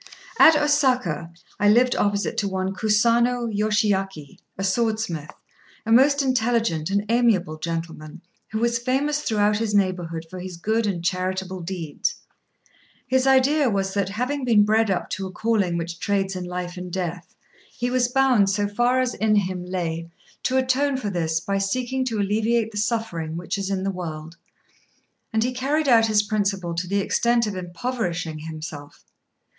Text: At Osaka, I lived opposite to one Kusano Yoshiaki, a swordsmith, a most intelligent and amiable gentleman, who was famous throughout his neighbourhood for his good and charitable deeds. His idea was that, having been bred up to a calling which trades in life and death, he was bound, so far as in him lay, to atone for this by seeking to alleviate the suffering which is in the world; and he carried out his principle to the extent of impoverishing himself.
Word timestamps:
At 0.39 0.55
Osaka, 0.59 1.31
I 1.59 1.69
lived 1.69 1.95
opposite 1.95 2.35
to 2.37 2.47
one 2.47 2.73
Kusano 2.73 3.45
Yoshiaki, 3.55 4.39
a 4.57 4.63
swordsmith, 4.63 5.29
a 5.85 5.91
most 5.91 6.23
intelligent 6.23 6.89
and 6.89 7.05
amiable 7.07 7.59
gentleman, 7.59 8.21
who 8.49 8.57
was 8.57 8.79
famous 8.79 9.21
throughout 9.21 9.57
his 9.59 9.75
neighbourhood 9.75 10.25
for 10.27 10.39
his 10.39 10.57
good 10.57 10.87
and 10.87 11.05
charitable 11.05 11.61
deeds. 11.61 12.15
His 13.05 13.27
idea 13.27 13.69
was 13.69 13.93
that, 13.93 14.09
having 14.09 14.43
been 14.43 14.65
bred 14.65 14.89
up 14.89 15.07
to 15.11 15.27
a 15.27 15.31
calling 15.31 15.77
which 15.77 15.99
trades 15.99 16.35
in 16.35 16.45
life 16.45 16.77
and 16.77 16.91
death, 16.91 17.35
he 17.71 17.91
was 17.91 18.07
bound, 18.07 18.49
so 18.49 18.67
far 18.67 19.01
as 19.01 19.13
in 19.13 19.35
him 19.35 19.63
lay, 19.63 20.09
to 20.41 20.57
atone 20.57 20.97
for 20.97 21.11
this 21.11 21.39
by 21.39 21.59
seeking 21.59 22.03
to 22.05 22.17
alleviate 22.19 22.71
the 22.71 22.77
suffering 22.79 23.37
which 23.37 23.55
is 23.55 23.69
in 23.69 23.83
the 23.83 23.91
world; 23.91 24.35
and 25.31 25.43
he 25.43 25.53
carried 25.53 25.87
out 25.87 26.07
his 26.07 26.23
principle 26.23 26.73
to 26.73 26.87
the 26.87 27.01
extent 27.01 27.45
of 27.45 27.55
impoverishing 27.55 28.39
himself. 28.39 29.05